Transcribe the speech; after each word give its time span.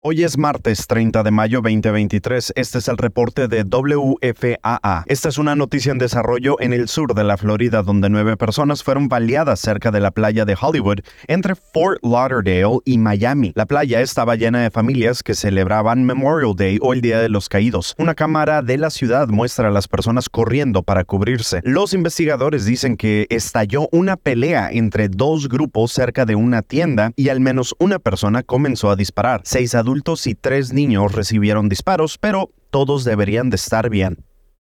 Hoy 0.00 0.22
es 0.22 0.38
martes 0.38 0.86
30 0.86 1.24
de 1.24 1.32
mayo 1.32 1.60
2023. 1.60 2.52
Este 2.54 2.78
es 2.78 2.86
el 2.86 2.98
reporte 2.98 3.48
de 3.48 3.64
WFAA. 3.64 5.02
Esta 5.06 5.28
es 5.28 5.38
una 5.38 5.56
noticia 5.56 5.90
en 5.90 5.98
desarrollo 5.98 6.54
en 6.60 6.72
el 6.72 6.86
sur 6.86 7.14
de 7.14 7.24
la 7.24 7.36
Florida, 7.36 7.82
donde 7.82 8.08
nueve 8.08 8.36
personas 8.36 8.84
fueron 8.84 9.08
baleadas 9.08 9.58
cerca 9.58 9.90
de 9.90 9.98
la 9.98 10.12
playa 10.12 10.44
de 10.44 10.56
Hollywood, 10.58 11.00
entre 11.26 11.56
Fort 11.56 11.98
Lauderdale 12.04 12.78
y 12.84 12.96
Miami. 12.96 13.50
La 13.56 13.66
playa 13.66 14.00
estaba 14.00 14.36
llena 14.36 14.62
de 14.62 14.70
familias 14.70 15.24
que 15.24 15.34
celebraban 15.34 16.04
Memorial 16.04 16.54
Day 16.54 16.78
o 16.80 16.92
el 16.92 17.00
Día 17.00 17.18
de 17.18 17.28
los 17.28 17.48
Caídos. 17.48 17.96
Una 17.98 18.14
cámara 18.14 18.62
de 18.62 18.78
la 18.78 18.90
ciudad 18.90 19.26
muestra 19.26 19.66
a 19.66 19.72
las 19.72 19.88
personas 19.88 20.28
corriendo 20.28 20.84
para 20.84 21.02
cubrirse. 21.02 21.60
Los 21.64 21.92
investigadores 21.92 22.66
dicen 22.66 22.96
que 22.96 23.26
estalló 23.30 23.88
una 23.90 24.16
pelea 24.16 24.70
entre 24.70 25.08
dos 25.08 25.48
grupos 25.48 25.90
cerca 25.90 26.24
de 26.24 26.36
una 26.36 26.62
tienda 26.62 27.10
y 27.16 27.30
al 27.30 27.40
menos 27.40 27.74
una 27.80 27.98
persona 27.98 28.44
comenzó 28.44 28.90
a 28.90 28.94
disparar. 28.94 29.40
Seis 29.42 29.74
adultos 29.74 29.87
y 30.26 30.34
tres 30.34 30.72
niños 30.72 31.12
recibieron 31.12 31.68
disparos, 31.68 32.18
pero 32.18 32.50
todos 32.70 33.04
deberían 33.04 33.50
de 33.50 33.56
estar 33.56 33.90
bien. 33.90 34.27